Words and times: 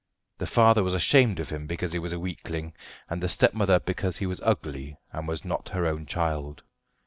The 0.39 0.47
father 0.47 0.81
was 0.81 0.95
ashamed 0.95 1.39
of 1.39 1.51
him 1.51 1.67
because 1.67 1.91
he 1.91 1.99
was 1.99 2.11
a 2.11 2.17
weakling, 2.19 2.73
and 3.07 3.21
the 3.21 3.29
stepmother 3.29 3.79
because 3.79 4.17
he 4.17 4.25
was 4.25 4.41
ugly, 4.43 4.97
and 5.13 5.27
was 5.27 5.45
not 5.45 5.69
her 5.69 5.85
own 5.85 6.07
child. 6.07 6.63